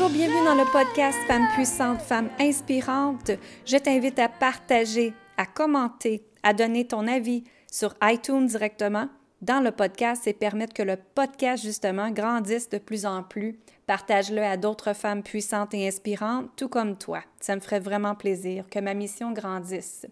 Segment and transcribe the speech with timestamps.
[0.00, 3.32] Bonjour, bienvenue dans le podcast Femmes puissantes, Femmes inspirantes.
[3.66, 9.08] Je t'invite à partager, à commenter, à donner ton avis sur iTunes directement
[9.42, 13.58] dans le podcast et permettre que le podcast, justement, grandisse de plus en plus.
[13.88, 17.24] Partage-le à d'autres femmes puissantes et inspirantes, tout comme toi.
[17.40, 20.06] Ça me ferait vraiment plaisir que ma mission grandisse.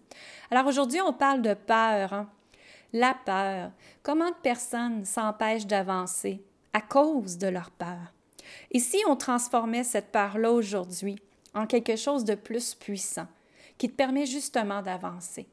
[0.51, 2.11] Alors aujourd'hui, on parle de peur.
[2.11, 2.29] Hein.
[2.91, 3.71] La peur.
[4.03, 6.43] Comment de personnes s'empêchent d'avancer
[6.73, 8.16] à cause de leur peur?
[8.71, 11.17] Et si on transformait cette peur-là aujourd'hui
[11.53, 13.27] en quelque chose de plus puissant,
[13.77, 15.47] qui te permet justement d'avancer?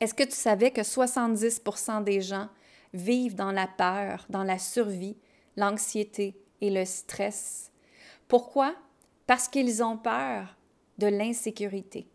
[0.00, 2.48] Est-ce que tu savais que 70% des gens
[2.92, 5.16] vivent dans la peur, dans la survie,
[5.56, 7.70] l'anxiété et le stress?
[8.28, 8.74] Pourquoi?
[9.26, 10.56] Parce qu'ils ont peur
[10.98, 12.06] de l'insécurité.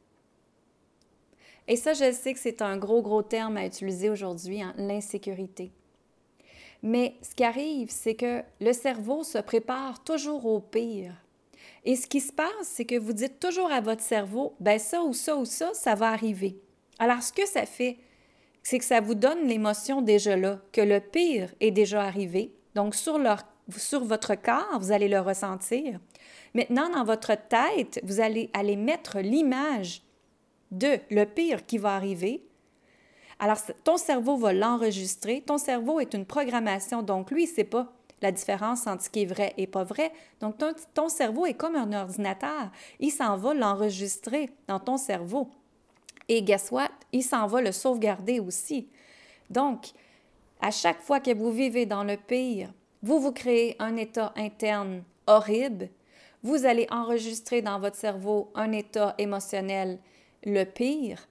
[1.67, 5.71] Et ça, je sais que c'est un gros, gros terme à utiliser aujourd'hui, hein, l'insécurité.
[6.83, 11.13] Mais ce qui arrive, c'est que le cerveau se prépare toujours au pire.
[11.85, 15.01] Et ce qui se passe, c'est que vous dites toujours à votre cerveau, ben ça
[15.01, 16.59] ou ça ou ça, ça va arriver.
[16.99, 17.97] Alors, ce que ça fait,
[18.63, 22.53] c'est que ça vous donne l'émotion déjà là, que le pire est déjà arrivé.
[22.75, 23.19] Donc, sur,
[23.77, 25.99] sur votre corps, vous allez le ressentir.
[26.53, 30.01] Maintenant, dans votre tête, vous allez aller mettre l'image
[30.71, 32.46] de le pire qui va arriver.
[33.39, 35.43] Alors, ton cerveau va l'enregistrer.
[35.45, 39.21] Ton cerveau est une programmation, donc lui, il ne pas la différence entre ce qui
[39.21, 40.11] est vrai et pas vrai.
[40.39, 42.71] Donc, ton, ton cerveau est comme un ordinateur.
[42.99, 45.49] Il s'en va l'enregistrer dans ton cerveau.
[46.27, 46.89] Et guess what?
[47.11, 48.89] Il s'en va le sauvegarder aussi.
[49.49, 49.91] Donc,
[50.59, 55.03] à chaque fois que vous vivez dans le pire, vous vous créez un état interne
[55.27, 55.89] horrible,
[56.43, 59.99] vous allez enregistrer dans votre cerveau un état émotionnel
[60.43, 61.27] le pire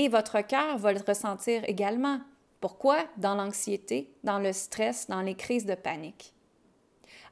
[0.00, 2.20] et votre cœur va le ressentir également.
[2.58, 3.04] Pourquoi?
[3.18, 6.32] Dans l'anxiété, dans le stress, dans les crises de panique.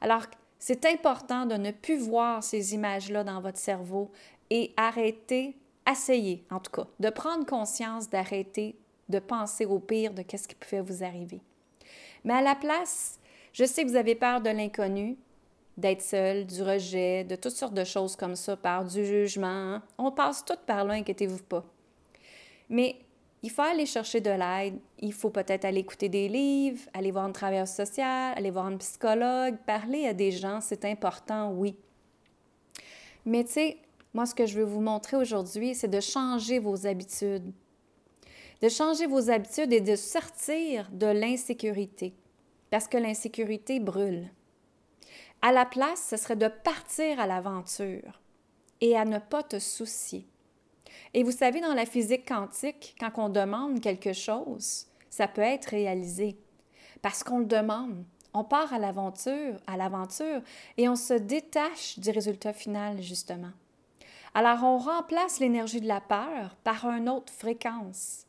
[0.01, 0.27] Alors,
[0.59, 4.11] c'est important de ne plus voir ces images-là dans votre cerveau
[4.51, 5.57] et arrêter
[5.91, 8.75] essayez, en tout cas, de prendre conscience, d'arrêter
[9.07, 11.41] de penser au pire de qu'est-ce qui pouvait vous arriver.
[12.23, 13.19] Mais à la place,
[13.51, 15.17] je sais que vous avez peur de l'inconnu,
[15.75, 19.47] d'être seul, du rejet, de toutes sortes de choses comme ça, par du jugement.
[19.47, 19.83] Hein?
[19.97, 21.65] On passe tout par là, inquiétez-vous pas.
[22.69, 22.99] Mais
[23.41, 24.79] il faut aller chercher de l'aide.
[24.99, 28.77] Il faut peut-être aller écouter des livres, aller voir un travailleur social, aller voir un
[28.77, 31.75] psychologue, parler à des gens, c'est important, oui.
[33.25, 33.77] Mais tu sais,
[34.13, 37.53] moi, ce que je veux vous montrer aujourd'hui, c'est de changer vos habitudes.
[38.61, 42.13] De changer vos habitudes et de sortir de l'insécurité.
[42.69, 44.29] Parce que l'insécurité brûle.
[45.41, 48.19] À la place, ce serait de partir à l'aventure
[48.81, 50.27] et à ne pas te soucier.
[51.13, 55.65] Et vous savez, dans la physique quantique, quand on demande quelque chose, ça peut être
[55.67, 56.37] réalisé
[57.01, 58.03] parce qu'on le demande.
[58.33, 60.41] On part à l'aventure, à l'aventure,
[60.77, 63.51] et on se détache du résultat final, justement.
[64.35, 68.27] Alors, on remplace l'énergie de la peur par une autre fréquence,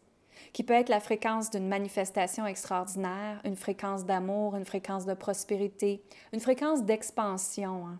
[0.54, 6.02] qui peut être la fréquence d'une manifestation extraordinaire, une fréquence d'amour, une fréquence de prospérité,
[6.32, 7.86] une fréquence d'expansion.
[7.86, 7.98] Hein.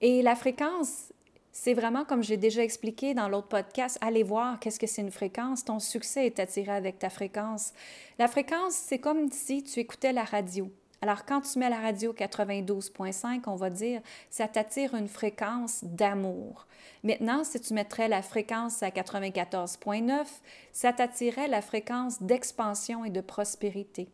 [0.00, 1.12] Et la fréquence,
[1.60, 5.10] c'est vraiment comme j'ai déjà expliqué dans l'autre podcast, allez voir qu'est-ce que c'est une
[5.10, 5.64] fréquence.
[5.64, 7.72] Ton succès est attiré avec ta fréquence.
[8.20, 10.70] La fréquence, c'est comme si tu écoutais la radio.
[11.02, 16.68] Alors, quand tu mets la radio 92.5, on va dire, ça t'attire une fréquence d'amour.
[17.02, 20.26] Maintenant, si tu mettrais la fréquence à 94.9,
[20.72, 24.08] ça t'attirerait la fréquence d'expansion et de prospérité.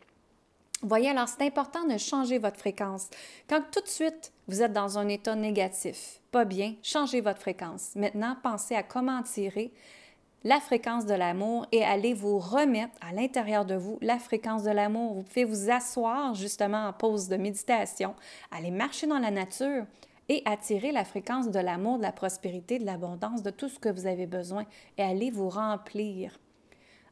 [0.86, 3.08] Voyez, alors c'est important de changer votre fréquence.
[3.48, 7.92] Quand tout de suite vous êtes dans un état négatif, pas bien, changez votre fréquence.
[7.96, 9.72] Maintenant, pensez à comment tirer
[10.44, 14.70] la fréquence de l'amour et allez vous remettre à l'intérieur de vous la fréquence de
[14.70, 15.14] l'amour.
[15.14, 18.14] Vous pouvez vous asseoir justement en pause de méditation,
[18.50, 19.86] aller marcher dans la nature
[20.28, 23.88] et attirer la fréquence de l'amour, de la prospérité, de l'abondance, de tout ce que
[23.88, 24.66] vous avez besoin
[24.98, 26.38] et aller vous remplir.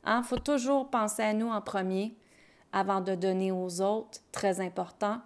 [0.04, 2.14] Il hein, faut toujours penser à nous en premier
[2.72, 5.20] avant de donner aux autres, très important.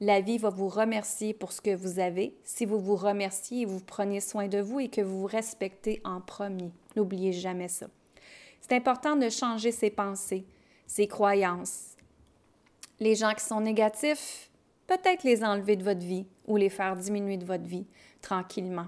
[0.00, 3.64] La vie va vous remercier pour ce que vous avez si vous vous remerciez et
[3.64, 6.72] vous prenez soin de vous et que vous vous respectez en premier.
[6.94, 7.88] N'oubliez jamais ça.
[8.60, 10.44] C'est important de changer ses pensées,
[10.86, 11.96] ses croyances.
[13.00, 14.50] Les gens qui sont négatifs,
[14.86, 17.86] peut-être les enlever de votre vie ou les faire diminuer de votre vie
[18.22, 18.86] tranquillement.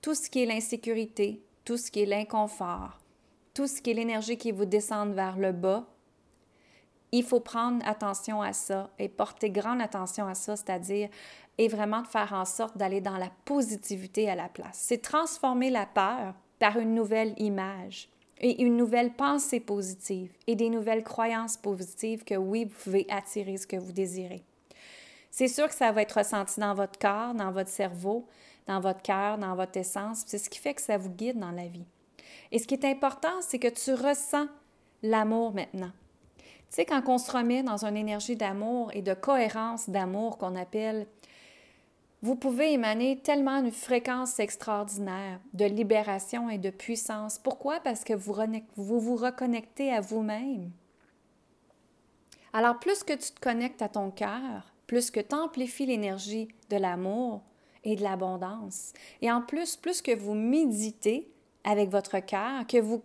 [0.00, 2.98] Tout ce qui est l'insécurité, tout ce qui est l'inconfort,
[3.54, 5.86] tout ce qui est l'énergie qui vous descend vers le bas,
[7.12, 11.08] il faut prendre attention à ça et porter grande attention à ça, c'est-à-dire
[11.58, 14.78] et vraiment de faire en sorte d'aller dans la positivité à la place.
[14.80, 18.08] C'est transformer la peur par une nouvelle image
[18.40, 23.56] et une nouvelle pensée positive et des nouvelles croyances positives que oui, vous pouvez attirer
[23.56, 24.44] ce que vous désirez.
[25.30, 28.26] C'est sûr que ça va être ressenti dans votre corps, dans votre cerveau,
[28.66, 30.22] dans votre cœur, dans votre essence.
[30.26, 31.86] C'est ce qui fait que ça vous guide dans la vie.
[32.50, 34.46] Et ce qui est important, c'est que tu ressens
[35.02, 35.90] l'amour maintenant.
[36.70, 40.54] Tu sais, quand on se remet dans une énergie d'amour et de cohérence d'amour qu'on
[40.54, 41.06] appelle,
[42.20, 47.38] vous pouvez émaner tellement une fréquence extraordinaire de libération et de puissance.
[47.38, 47.78] Pourquoi?
[47.80, 48.34] Parce que vous
[48.76, 50.70] vous, reconnectez à vous-même.
[52.52, 56.76] Alors, plus que tu te connectes à ton cœur, plus que tu amplifies l'énergie de
[56.76, 57.42] l'amour
[57.84, 58.92] et de l'abondance.
[59.22, 61.30] Et en plus, plus que vous méditez,
[61.64, 63.00] avec votre cœur, que vous,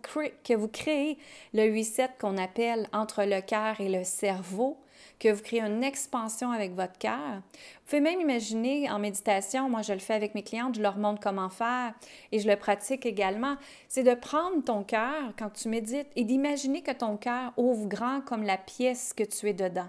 [0.68, 1.18] créez,
[1.52, 4.78] le 8-7 qu'on appelle entre le cœur et le cerveau,
[5.18, 7.36] que vous créez une expansion avec votre cœur.
[7.36, 10.96] Vous pouvez même imaginer en méditation, moi je le fais avec mes clientes, je leur
[10.96, 11.94] montre comment faire
[12.32, 13.56] et je le pratique également,
[13.88, 18.20] c'est de prendre ton cœur quand tu médites et d'imaginer que ton cœur ouvre grand
[18.22, 19.88] comme la pièce que tu es dedans.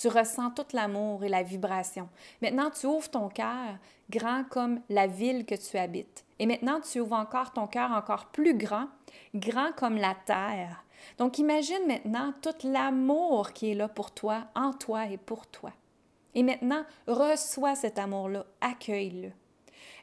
[0.00, 2.08] Tu ressens tout l'amour et la vibration.
[2.40, 3.76] Maintenant, tu ouvres ton cœur
[4.08, 6.24] grand comme la ville que tu habites.
[6.40, 8.86] Et maintenant, tu ouvres encore ton cœur encore plus grand,
[9.34, 10.82] grand comme la terre.
[11.18, 15.70] Donc, imagine maintenant tout l'amour qui est là pour toi, en toi et pour toi.
[16.34, 19.32] Et maintenant, reçois cet amour-là, accueille-le.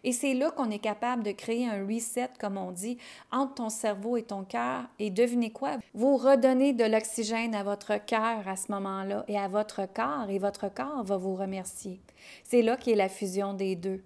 [0.03, 2.99] Et c'est là qu'on est capable de créer un reset, comme on dit,
[3.31, 4.83] entre ton cerveau et ton cœur.
[4.99, 5.77] Et devinez quoi?
[5.95, 10.37] Vous redonnez de l'oxygène à votre cœur à ce moment-là et à votre corps, et
[10.37, 11.99] votre corps va vous remercier.
[12.43, 14.03] C'est là qu'est la fusion des deux.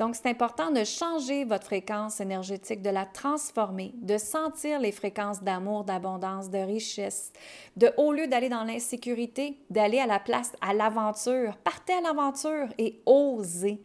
[0.00, 5.42] Donc, c'est important de changer votre fréquence énergétique, de la transformer, de sentir les fréquences
[5.42, 7.34] d'amour, d'abondance, de richesse,
[7.76, 11.54] de, au lieu d'aller dans l'insécurité, d'aller à la place, à l'aventure.
[11.58, 13.82] Partez à l'aventure et osez.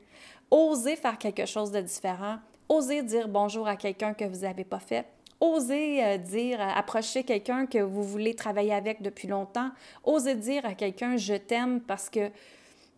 [0.49, 2.37] Osez faire quelque chose de différent.
[2.69, 5.05] Osez dire bonjour à quelqu'un que vous n'avez pas fait.
[5.41, 9.69] Osez euh, dire, euh, approcher quelqu'un que vous voulez travailler avec depuis longtemps.
[10.05, 12.31] Osez dire à quelqu'un je t'aime parce que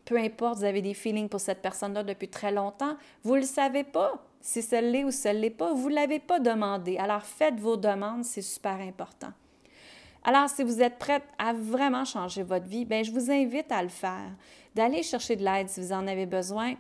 [0.08, 3.46] peu importe, vous avez des feelings pour cette personne-là depuis très longtemps, vous ne le
[3.46, 4.24] savez pas.
[4.40, 6.98] Si ce l'est ou ce ne l'est pas, vous ne l'avez pas demandé.
[6.98, 9.34] Alors faites vos demandes, c'est super important.
[10.24, 13.82] Alors, si vous êtes prête à vraiment changer votre vie, bien, je vous invite à
[13.82, 14.32] le faire,
[14.76, 16.74] d'aller chercher de l'aide si vous en avez besoin.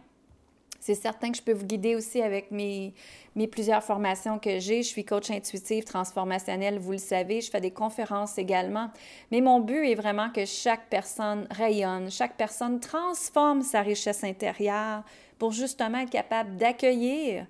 [0.79, 2.93] C'est certain que je peux vous guider aussi avec mes,
[3.35, 4.83] mes plusieurs formations que j'ai.
[4.83, 7.41] Je suis coach intuitive transformationnelle, vous le savez.
[7.41, 8.89] Je fais des conférences également.
[9.31, 15.03] Mais mon but est vraiment que chaque personne rayonne, chaque personne transforme sa richesse intérieure
[15.37, 17.47] pour justement être capable d'accueillir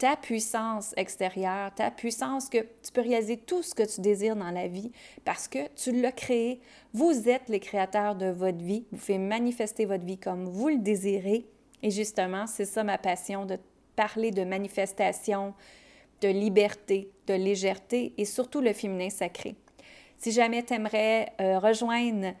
[0.00, 4.50] ta puissance extérieure, ta puissance que tu peux réaliser tout ce que tu désires dans
[4.50, 4.92] la vie
[5.26, 6.60] parce que tu l'as créé.
[6.94, 8.86] Vous êtes les créateurs de votre vie.
[8.92, 11.44] Vous faites manifester votre vie comme vous le désirez.
[11.82, 13.58] Et justement, c'est ça ma passion, de
[13.96, 15.54] parler de manifestation,
[16.20, 19.54] de liberté, de légèreté et surtout le féminin sacré.
[20.18, 22.34] Si jamais tu aimerais euh, rejoindre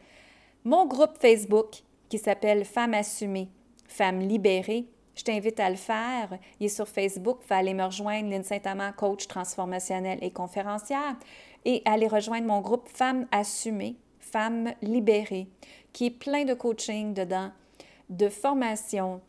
[0.64, 1.76] mon groupe Facebook
[2.08, 3.48] qui s'appelle Femmes assumées,
[3.88, 6.38] Femmes libérées, je t'invite à le faire.
[6.58, 7.40] Il est sur Facebook.
[7.48, 11.16] Il aller me rejoindre, Lynn Saint-Amand, coach transformationnelle et conférencière,
[11.64, 15.48] et aller rejoindre mon groupe Femmes assumées, Femmes libérées,
[15.92, 17.50] qui est plein de coaching dedans,
[18.08, 19.20] de formation,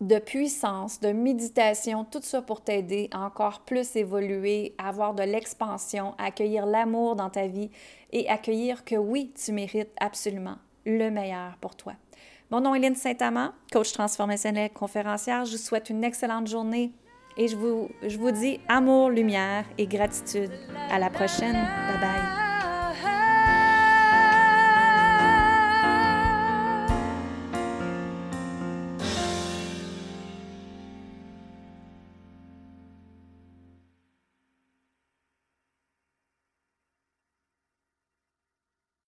[0.00, 5.22] de puissance, de méditation, tout ça pour t'aider à encore plus évoluer, à avoir de
[5.22, 7.70] l'expansion, à accueillir l'amour dans ta vie
[8.12, 11.92] et accueillir que oui, tu mérites absolument le meilleur pour toi.
[12.50, 15.44] Mon nom est Lynne Saint-Amand, coach transformationnel conférencière.
[15.44, 16.92] Je vous souhaite une excellente journée
[17.36, 20.50] et je vous, je vous dis amour, lumière et gratitude.
[20.90, 21.52] À la prochaine.
[21.52, 22.39] Bye bye.